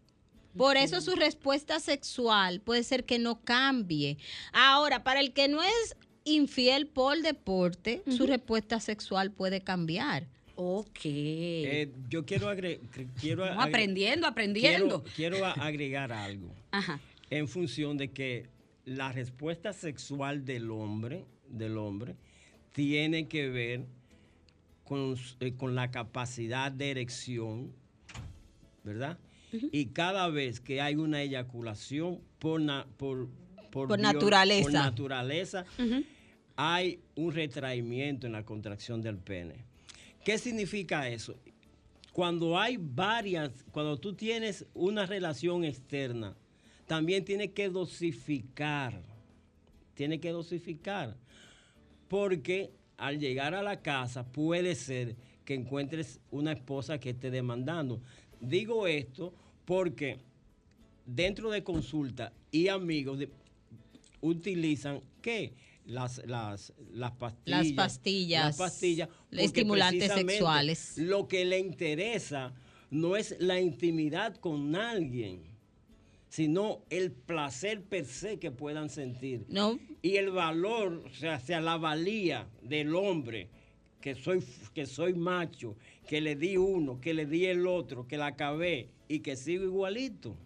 [0.57, 4.17] Por eso su respuesta sexual puede ser que no cambie.
[4.53, 5.97] Ahora, para el que no es
[6.27, 10.27] infiel por deporte, su respuesta sexual puede cambiar.
[10.57, 10.99] ok.
[11.05, 12.81] Eh, yo quiero, agre-
[13.21, 15.03] quiero, agre- aprendiendo, aprendiendo.
[15.15, 16.99] quiero, agregar algo Ajá.
[17.31, 18.47] en función de que
[18.85, 22.15] la respuesta sexual del hombre, del hombre
[22.73, 23.85] tiene que ver
[24.85, 27.73] con, eh, con la capacidad de erección,
[28.85, 29.19] ¿verdad?
[29.73, 33.29] Y cada vez que hay una eyaculación por, na- por,
[33.71, 34.63] Por bio- naturaleza.
[34.65, 35.65] por naturaleza,
[36.57, 39.57] hay un retraimiento en la contracción del pene.
[40.25, 41.37] ¿Qué significa eso?
[42.13, 46.35] Cuando hay varias, cuando tú tienes una relación externa,
[46.87, 49.03] también tienes que dosificar.
[49.95, 51.17] Tienes que dosificar.
[52.09, 58.01] Porque al llegar a la casa puede ser que encuentres una esposa que esté demandando.
[58.41, 60.19] Digo esto porque
[61.05, 63.21] dentro de consulta y amigos
[64.21, 65.53] utilizan ¿qué?
[65.87, 67.67] Las, las, las pastillas.
[67.67, 69.09] Las pastillas, Las pastillas.
[69.31, 70.99] estimulantes sexuales.
[70.99, 72.53] Lo que le interesa
[72.91, 75.43] no es la intimidad con alguien,
[76.29, 79.47] sino el placer per se que puedan sentir.
[79.49, 83.49] No, Y el valor, o sea, sea la valía del hombre,
[84.01, 84.43] que soy,
[84.75, 85.77] que soy macho,
[86.09, 89.65] que le di uno, que le di el otro, que la acabé y que sigo
[89.65, 90.37] igualito.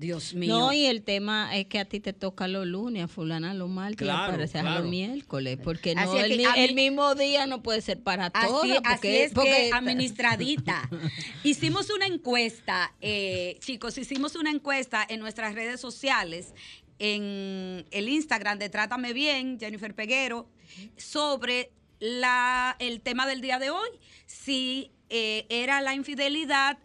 [0.00, 0.58] Dios mío.
[0.58, 3.68] no, y el tema es que a ti te toca los lunes, a fulana los
[3.68, 4.80] martes, y a Claro, parecer a claro.
[4.80, 8.02] los miércoles, porque no el, que mi- a mí- el mismo día no puede ser
[8.02, 8.48] para todas.
[8.62, 10.88] Así, así porque, es porque que administradita.
[11.44, 16.54] hicimos una encuesta, eh, chicos, hicimos una encuesta en nuestras redes sociales,
[16.98, 20.48] en el Instagram de Trátame Bien, Jennifer Peguero,
[20.96, 23.88] sobre la, el tema del día de hoy,
[24.26, 26.78] si eh, era la infidelidad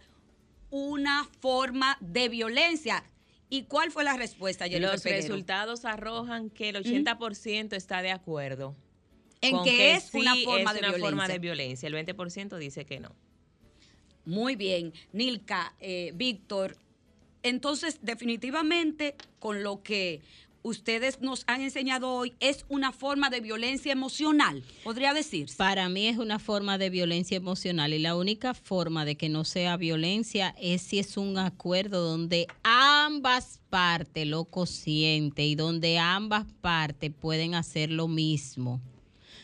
[0.70, 3.04] una forma de violencia.
[3.50, 5.22] ¿Y cuál fue la respuesta, Jennifer Los Peguero?
[5.22, 8.76] resultados arrojan que el 80% está de acuerdo.
[9.42, 11.34] En que es sí una forma es de una forma violencia.
[11.34, 11.88] de violencia.
[11.88, 13.16] El 20% dice que no.
[14.26, 16.78] Muy bien, Nilka, eh, Víctor.
[17.44, 20.22] Entonces, definitivamente, con lo que
[20.66, 25.56] ustedes nos han enseñado hoy, es una forma de violencia emocional, podría decirse.
[25.58, 29.46] Para mí es una forma de violencia emocional y la única forma de que no
[29.46, 36.46] sea violencia es si es un acuerdo donde ambas partes lo consciente y donde ambas
[36.62, 38.82] partes pueden hacer lo mismo.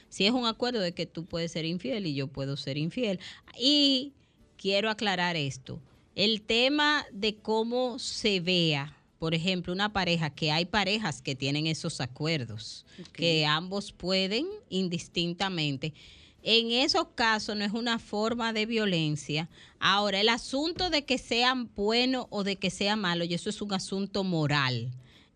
[0.09, 3.19] Si es un acuerdo de que tú puedes ser infiel y yo puedo ser infiel.
[3.57, 4.13] Y
[4.57, 5.79] quiero aclarar esto.
[6.15, 11.67] El tema de cómo se vea, por ejemplo, una pareja, que hay parejas que tienen
[11.67, 15.93] esos acuerdos, que ambos pueden indistintamente.
[16.41, 19.47] En esos casos no es una forma de violencia.
[19.79, 23.61] Ahora, el asunto de que sean buenos o de que sea malo, y eso es
[23.61, 24.89] un asunto moral.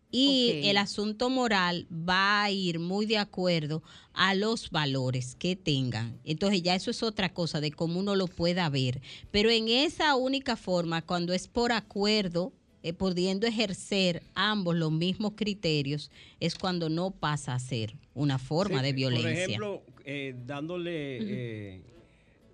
[0.09, 6.19] Y el asunto moral va a ir muy de acuerdo a los valores que tengan.
[6.23, 9.03] Entonces ya eso es otra cosa de cómo uno lo pueda ver.
[9.29, 12.51] Pero en esa única forma, cuando es por acuerdo,
[12.85, 18.77] eh, pudiendo ejercer ambos los mismos criterios, es cuando no pasa a ser una forma
[18.81, 19.31] Sí, de violencia.
[19.31, 21.81] Por ejemplo, eh, dándole eh,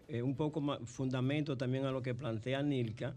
[0.07, 3.13] eh, un poco más fundamento también a lo que plantea Nilka,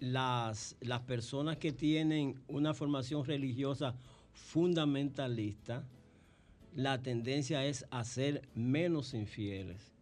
[0.00, 3.94] las, las personas que tienen una formación religiosa
[4.32, 5.84] fundamentalista,
[6.74, 9.92] la tendencia es a ser menos infieles.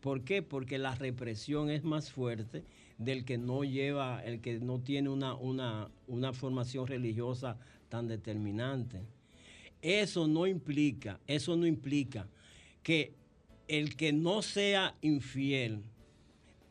[0.00, 0.40] ¿Por qué?
[0.40, 2.64] Porque la represión es más fuerte
[2.98, 9.00] del que no lleva, el que no tiene una, una, una formación religiosa tan determinante.
[9.82, 12.26] Eso no implica, eso no implica
[12.82, 13.14] que
[13.68, 15.82] el que no sea infiel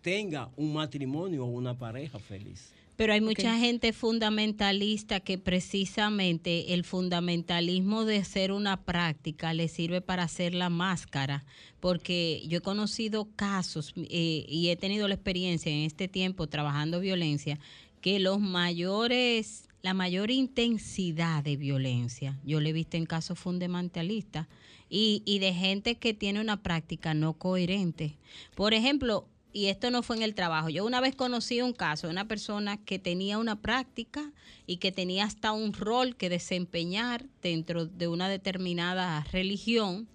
[0.01, 2.73] tenga un matrimonio o una pareja feliz.
[2.95, 10.01] Pero hay mucha gente fundamentalista que precisamente el fundamentalismo de ser una práctica le sirve
[10.01, 11.43] para hacer la máscara,
[11.79, 16.99] porque yo he conocido casos eh, y he tenido la experiencia en este tiempo trabajando
[16.99, 17.59] violencia,
[17.99, 24.47] que los mayores, la mayor intensidad de violencia, yo le he visto en casos fundamentalistas
[24.87, 28.17] y, y de gente que tiene una práctica no coherente.
[28.55, 30.69] Por ejemplo, y esto no fue en el trabajo.
[30.69, 34.31] Yo una vez conocí un caso de una persona que tenía una práctica
[34.65, 40.09] y que tenía hasta un rol que desempeñar dentro de una determinada religión.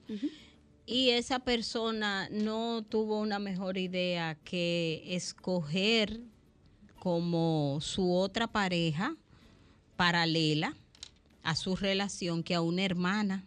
[0.86, 6.20] Y esa persona no tuvo una mejor idea que escoger
[6.98, 9.14] como su otra pareja
[9.96, 10.74] paralela
[11.44, 13.46] a su relación que a una hermana,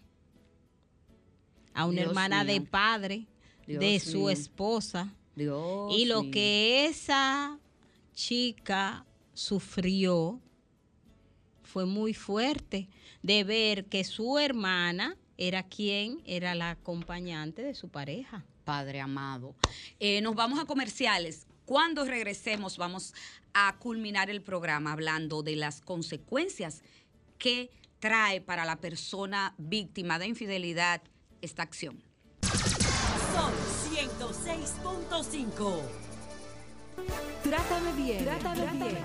[1.74, 3.28] a una Dios hermana de padre
[3.68, 4.30] de su mío.
[4.30, 5.14] esposa.
[5.36, 6.32] Dios Y lo mío.
[6.32, 7.60] que esa
[8.14, 10.40] chica sufrió
[11.64, 12.90] fue muy fuerte
[13.24, 18.46] de ver que su hermana era quien era la acompañante de su pareja.
[18.66, 19.56] Padre amado.
[20.00, 21.48] Eh, nos vamos a comerciales.
[21.66, 23.14] Cuando regresemos vamos
[23.54, 26.84] a culminar el programa hablando de las consecuencias
[27.38, 31.02] que trae para la persona víctima de infidelidad
[31.42, 32.04] esta acción.
[34.02, 35.80] 106.5.
[37.44, 38.26] Trátame bien.
[38.26, 38.98] Trátame, bien.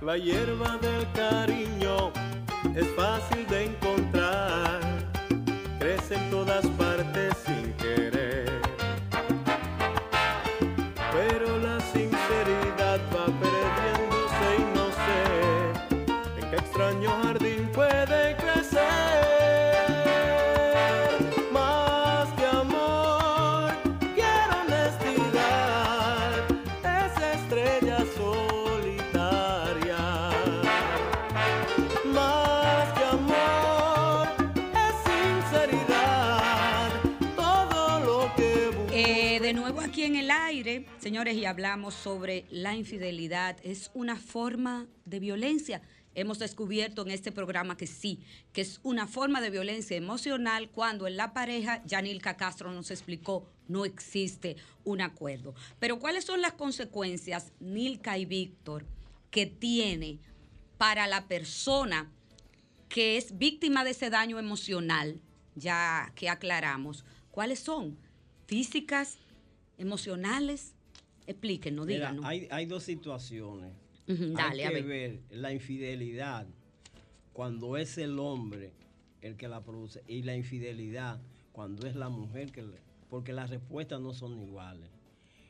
[0.00, 2.12] La hierba del cariño
[2.76, 4.80] es fácil de encontrar,
[5.80, 7.59] crece en todas partes sin
[40.98, 43.56] señores, y hablamos sobre la infidelidad.
[43.62, 45.80] Es una forma de violencia.
[46.16, 48.18] Hemos descubierto en este programa que sí,
[48.52, 53.48] que es una forma de violencia emocional cuando en la pareja, Yanilka Castro nos explicó,
[53.68, 55.54] no existe un acuerdo.
[55.78, 58.84] Pero ¿cuáles son las consecuencias, Nilka y Víctor,
[59.30, 60.18] que tiene
[60.78, 62.10] para la persona
[62.88, 65.20] que es víctima de ese daño emocional,
[65.54, 67.96] ya que aclaramos, ¿cuáles son?
[68.48, 69.20] ¿Físicas?
[69.80, 70.74] ¿Emocionales?
[71.26, 72.24] Explíquenos, Mira, díganos.
[72.26, 73.72] hay, hay dos situaciones.
[74.06, 75.10] Ujú, dale, hay a que ver.
[75.12, 76.46] ver la infidelidad
[77.32, 78.72] cuando es el hombre
[79.22, 81.18] el que la produce y la infidelidad
[81.52, 82.76] cuando es la mujer que le,
[83.08, 84.88] porque las respuestas no son iguales.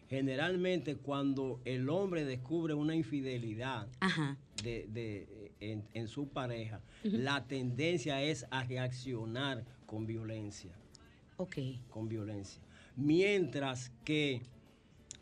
[0.08, 4.36] Generalmente cuando el hombre descubre una infidelidad Ajá.
[4.62, 10.72] de, de- en, en su pareja, la tendencia es a reaccionar con violencia
[11.36, 11.56] Ok.
[11.88, 12.60] con violencia.
[13.00, 14.42] Mientras que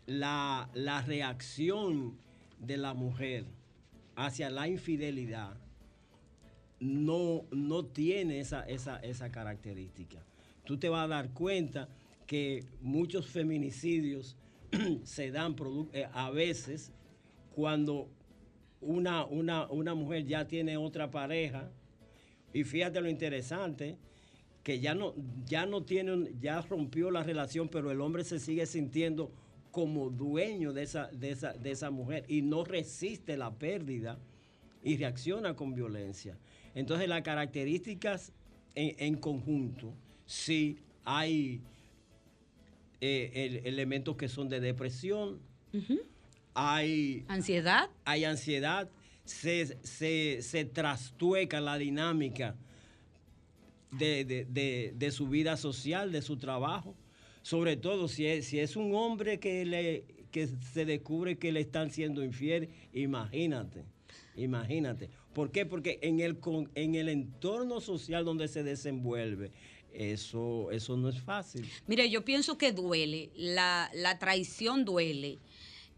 [0.07, 2.18] la, la reacción
[2.59, 3.45] de la mujer
[4.16, 5.57] hacia la infidelidad
[6.81, 10.18] no, no tiene esa, esa, esa característica.
[10.64, 11.89] Tú te vas a dar cuenta
[12.26, 14.37] que muchos feminicidios
[15.05, 15.55] se dan
[15.93, 16.93] eh, a veces
[17.55, 18.09] cuando
[18.81, 21.70] una, una, una mujer ya tiene otra pareja,
[22.53, 23.97] y fíjate lo interesante,
[24.62, 25.14] que ya no,
[25.46, 29.30] ya no tiene, un- ya rompió la relación, pero el hombre se sigue sintiendo
[29.70, 34.18] como dueño de esa, de esa, de esa mujer y no resiste la pérdida
[34.82, 36.36] y reacciona con violencia.
[36.74, 38.32] Entonces las características
[38.74, 39.92] en, en conjunto,
[40.26, 41.61] sí hay
[43.00, 45.38] eh, el- elementos que son de depresión,
[46.54, 48.88] hay ansiedad, hay ansiedad,
[49.24, 52.56] se, se, se trastueca la dinámica
[53.91, 56.95] de, de- de- su vida social, de su trabajo,
[57.43, 61.61] sobre todo si es, si es un hombre que, le, que se descubre que le
[61.61, 63.84] están siendo infiel, imagínate,
[64.36, 65.09] imagínate.
[65.32, 65.64] ¿Por qué?
[65.66, 66.39] Porque en el,
[66.74, 69.53] en el entorno social donde se desenvuelve,
[69.93, 71.66] eso, eso no es fácil.
[71.86, 75.39] Mire, yo pienso que duele, la, la traición duele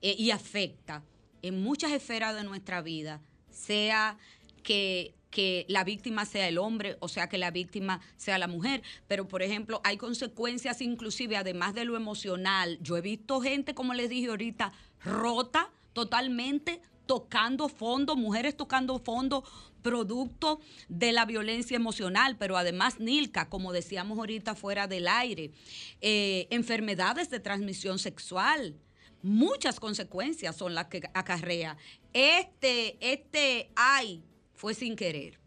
[0.03, 1.03] eh, y afecta,
[1.43, 3.21] en muchas esferas de nuestra vida,
[3.51, 4.19] sea
[4.63, 8.83] que, que la víctima sea el hombre, o sea que la víctima sea la mujer.
[9.07, 12.79] Pero, por ejemplo, hay consecuencias inclusive, además de lo emocional.
[12.83, 14.73] Yo he visto gente, como les dije ahorita,
[15.05, 19.45] rota totalmente, tocando fondo, mujeres tocando fondo,
[19.83, 25.53] producto de la violencia emocional, pero además Nilka, como decíamos ahorita fuera del aire,
[26.01, 28.77] eh, enfermedades de transmisión sexual.
[29.23, 31.77] Muchas consecuencias son las que acarrea.
[32.13, 34.23] Este, este ay
[34.61, 35.39] fue sin querer.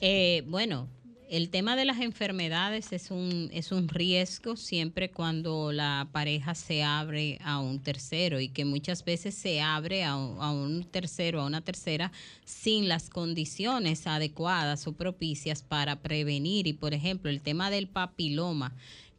[0.00, 0.88] Eh, bueno,
[1.30, 6.82] el tema de las enfermedades es un, es un riesgo siempre cuando la pareja se
[6.82, 11.46] abre a un tercero y que muchas veces se abre a, a un tercero, a
[11.46, 12.10] una tercera,
[12.44, 16.66] sin las condiciones adecuadas o propicias para prevenir.
[16.66, 18.74] Y por ejemplo, el tema del papiloma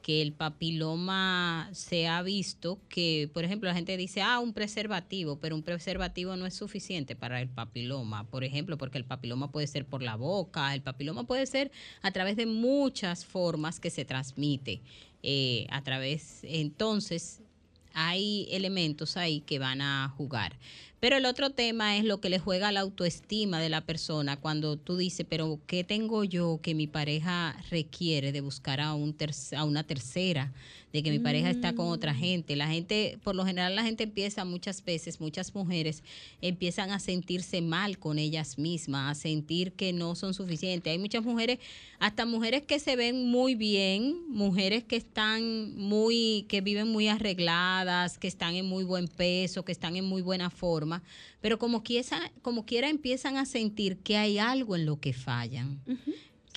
[0.08, 5.38] que el papiloma se ha visto que, por ejemplo, la gente dice, ah, un preservativo,
[5.42, 9.68] pero un preservativo no es suficiente para el papiloma, por ejemplo, porque el papiloma puede
[9.68, 14.06] ser por la boca, el papiloma puede ser a través de muchas formas que se
[14.06, 14.80] transmite.
[15.24, 17.42] eh, a través, entonces,
[17.94, 20.54] hay elementos ahí que van a jugar.
[21.00, 24.78] Pero el otro tema es lo que le juega la autoestima de la persona cuando
[24.78, 29.32] tú dices, pero ¿qué tengo yo que mi pareja requiere de buscar a, un ter-
[29.56, 30.54] a una tercera?
[30.98, 32.56] De que mi pareja está con otra gente.
[32.56, 36.02] La gente, por lo general, la gente empieza muchas veces, muchas mujeres
[36.42, 40.90] empiezan a sentirse mal con ellas mismas, a sentir que no son suficientes.
[40.90, 41.60] Hay muchas mujeres,
[42.00, 48.18] hasta mujeres que se ven muy bien, mujeres que están muy, que viven muy arregladas,
[48.18, 51.04] que están en muy buen peso, que están en muy buena forma,
[51.42, 55.80] pero como quiera, como quiera empiezan a sentir que hay algo en lo que fallan.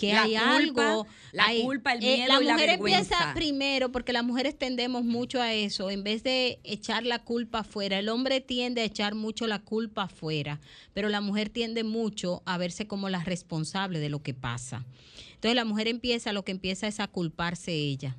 [0.01, 0.35] Que La hay
[0.65, 1.07] culpa, algo.
[1.33, 3.01] la hay- culpa, el eh, miedo la y la mujer vergüenza.
[3.01, 7.59] empieza primero, porque las mujeres tendemos mucho a eso, en vez de echar la culpa
[7.59, 10.59] afuera, el hombre tiende a echar mucho la culpa afuera,
[10.95, 14.87] pero la mujer tiende mucho a verse como la responsable de lo que pasa.
[15.35, 18.17] Entonces la mujer empieza, lo que empieza es a culparse ella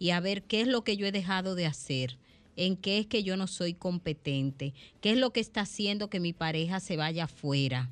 [0.00, 2.18] y a ver qué es lo que yo he dejado de hacer,
[2.56, 6.18] en qué es que yo no soy competente, qué es lo que está haciendo que
[6.18, 7.90] mi pareja se vaya afuera.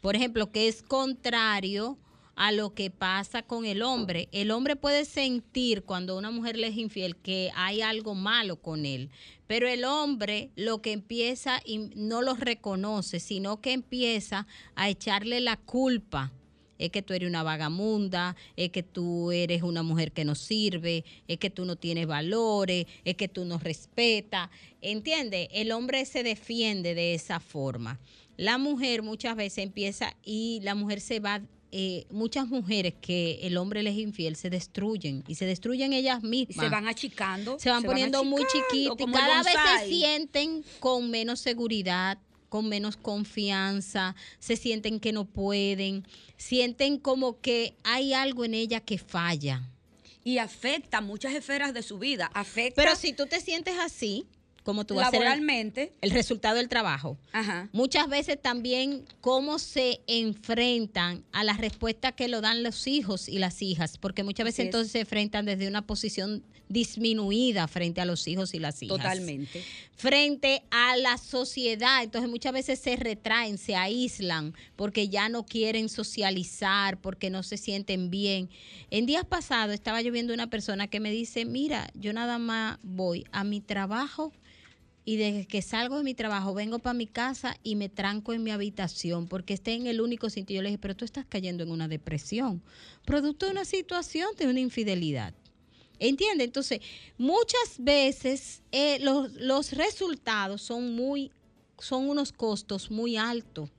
[0.00, 1.98] Por ejemplo, que es contrario
[2.38, 4.28] a lo que pasa con el hombre.
[4.30, 8.86] El hombre puede sentir cuando una mujer le es infiel que hay algo malo con
[8.86, 9.10] él,
[9.48, 15.40] pero el hombre lo que empieza y no lo reconoce, sino que empieza a echarle
[15.40, 16.32] la culpa.
[16.78, 21.04] Es que tú eres una vagamunda, es que tú eres una mujer que no sirve,
[21.26, 24.48] es que tú no tienes valores, es que tú no respetas.
[24.80, 25.48] ¿Entiendes?
[25.50, 27.98] El hombre se defiende de esa forma.
[28.36, 33.56] La mujer muchas veces empieza y la mujer se va, eh, muchas mujeres que el
[33.56, 36.64] hombre les es infiel se destruyen y se destruyen ellas Y mismas.
[36.64, 37.58] se van achicando.
[37.58, 42.96] Se van poniendo muy chiquitas y cada vez se sienten con menos seguridad, con menos
[42.96, 46.06] confianza, se sienten que no pueden,
[46.36, 49.62] sienten como que hay algo en ella que falla.
[50.24, 52.30] Y afecta muchas esferas de su vida.
[52.34, 54.26] Afecta Pero si tú te sientes así,
[54.68, 55.94] como tú vas a hacer el- laboralmente.
[56.02, 57.16] el resultado del trabajo.
[57.32, 57.70] Ajá.
[57.72, 63.38] Muchas veces también cómo se enfrentan a las respuestas que lo dan los hijos y
[63.38, 68.28] las hijas, porque muchas veces entonces se enfrentan desde una posición disminuida frente a los
[68.28, 68.98] hijos y las hijas.
[68.98, 69.64] Totalmente.
[69.96, 75.88] Frente a la sociedad, entonces muchas veces se retraen, se aíslan, porque ya no quieren
[75.88, 78.50] socializar, porque no se sienten bien.
[78.90, 82.76] En días pasados estaba yo viendo una persona que me dice, mira, yo nada más
[82.82, 84.30] voy a mi trabajo
[85.08, 88.42] y desde que salgo de mi trabajo vengo para mi casa y me tranco en
[88.42, 90.56] mi habitación porque esté en el único sitio.
[90.56, 92.62] Yo le dije, pero tú estás cayendo en una depresión,
[93.06, 95.32] producto de una situación de una infidelidad.
[95.98, 96.44] ¿Entiende?
[96.44, 96.80] Entonces,
[97.16, 101.32] muchas veces eh, los, los resultados son muy,
[101.78, 103.70] son unos costos muy altos.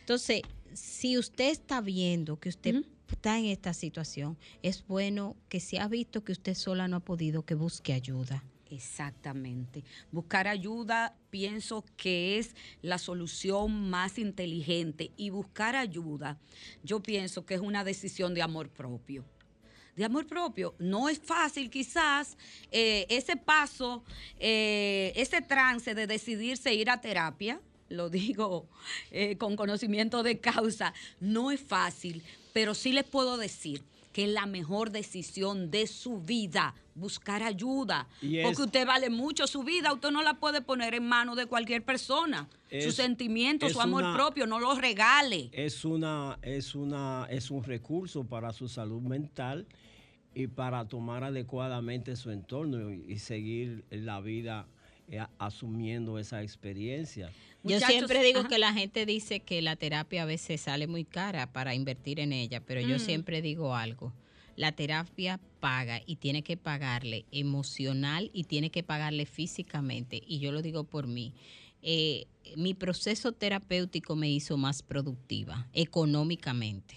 [0.00, 0.40] Entonces,
[0.72, 5.88] si usted está viendo que usted está en esta situación, es bueno que si ha
[5.88, 8.42] visto que usted sola no ha podido, que busque ayuda.
[8.74, 9.84] Exactamente.
[10.10, 16.38] Buscar ayuda pienso que es la solución más inteligente y buscar ayuda
[16.82, 19.24] yo pienso que es una decisión de amor propio.
[19.94, 20.74] De amor propio.
[20.80, 22.36] No es fácil quizás
[22.72, 24.02] eh, ese paso,
[24.40, 28.68] eh, ese trance de decidirse ir a terapia, lo digo
[29.12, 33.84] eh, con conocimiento de causa, no es fácil, pero sí les puedo decir
[34.14, 38.06] que es la mejor decisión de su vida, buscar ayuda.
[38.22, 41.46] Es- porque usted vale mucho su vida, usted no la puede poner en manos de
[41.46, 42.48] cualquier persona.
[42.70, 45.50] Es- Sus sentimientos, su amor una- propio, no los regale.
[45.52, 49.66] es una es una es un recurso para su salud mental
[50.32, 54.66] y para tomar adecuadamente su entorno y, y seguir la vida
[55.38, 57.28] asumiendo esa experiencia.
[57.62, 58.48] Yo Muchachos, siempre digo ajá.
[58.48, 62.32] que la gente dice que la terapia a veces sale muy cara para invertir en
[62.32, 63.00] ella, pero yo Mm.
[63.00, 64.12] siempre digo algo.
[64.56, 70.22] La terapia paga y tiene que pagarle emocional y tiene que pagarle físicamente.
[70.26, 71.32] Y yo lo digo por mí.
[71.82, 72.26] Eh,
[72.56, 76.94] mi proceso terapéutico me hizo más productiva económicamente.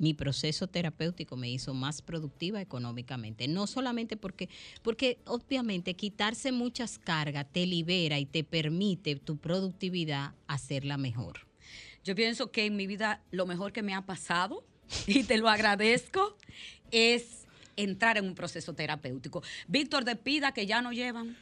[0.00, 3.46] Mi proceso terapéutico me hizo más productiva económicamente.
[3.48, 4.48] No solamente porque,
[4.80, 11.40] porque obviamente quitarse muchas cargas te libera y te permite tu productividad hacerla mejor.
[12.02, 14.64] Yo pienso que en mi vida lo mejor que me ha pasado,
[15.06, 16.34] y te lo agradezco,
[16.90, 17.44] es
[17.76, 19.42] entrar en un proceso terapéutico.
[19.68, 21.36] Víctor, despida que ya no llevan.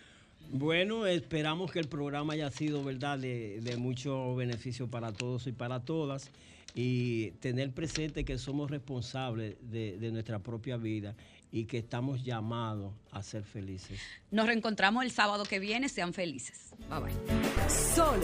[0.51, 5.53] Bueno, esperamos que el programa haya sido, ¿verdad?, de, de mucho beneficio para todos y
[5.53, 6.33] para todas.
[6.75, 11.17] Y tener presente que somos responsables de, de nuestra propia vida
[11.51, 13.99] y que estamos llamados a ser felices.
[14.31, 15.89] Nos reencontramos el sábado que viene.
[15.89, 16.75] Sean felices.
[16.91, 17.71] Bye bye.
[17.71, 18.21] Sol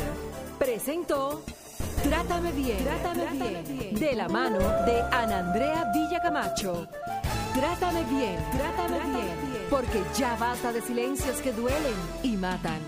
[0.59, 1.45] presentó
[2.03, 6.87] Trátame bien, Trátame, bien, de la mano de Ana Andrea Villacamacho.
[7.55, 12.81] Trátame bien, Trátame, bien, porque ya basta de silencios que duelen y matan.